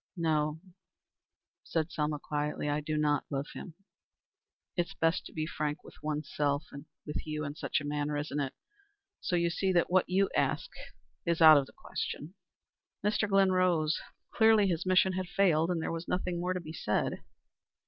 "No," 0.17 0.59
said 1.63 1.91
Selma 1.91 2.17
quietly, 2.17 2.67
"I 2.67 2.81
do 2.81 2.97
not 2.97 3.23
love 3.29 3.45
him. 3.53 3.75
It 4.75 4.87
is 4.87 4.95
best 4.95 5.27
to 5.27 5.31
be 5.31 5.45
frank 5.45 5.83
with 5.83 5.93
one's 6.01 6.33
self 6.35 6.63
with 7.05 7.27
you, 7.27 7.43
in 7.45 7.53
such 7.53 7.79
a 7.79 7.85
matter, 7.85 8.17
isn't 8.17 8.39
it? 8.39 8.55
So 9.19 9.35
you 9.35 9.51
see 9.51 9.71
that 9.73 9.91
what 9.91 10.09
you 10.09 10.27
ask 10.35 10.71
is 11.23 11.39
out 11.39 11.57
of 11.57 11.67
the 11.67 11.73
question." 11.73 12.33
Mr. 13.05 13.29
Glynn 13.29 13.51
rose. 13.51 14.01
Clearly 14.33 14.65
his 14.65 14.87
mission 14.87 15.13
had 15.13 15.27
failed, 15.27 15.69
and 15.69 15.83
there 15.83 15.91
was 15.91 16.07
nothing 16.07 16.39
more 16.39 16.53
to 16.53 16.59
be 16.59 16.73
said. 16.73 17.21